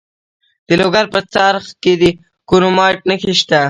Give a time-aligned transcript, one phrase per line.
[0.67, 2.03] د لوګر په څرخ کې د
[2.49, 3.59] کرومایټ نښې شته.